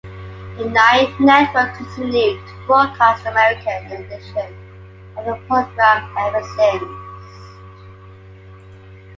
The 0.57 0.65
Nine 0.65 1.13
Network 1.19 1.75
continued 1.77 2.47
to 2.47 2.53
broadcast 2.65 3.23
the 3.23 3.29
American 3.29 3.97
edition 4.03 4.55
of 5.15 5.25
the 5.25 5.35
program 5.47 6.17
ever 6.17 6.41
since. 6.57 6.97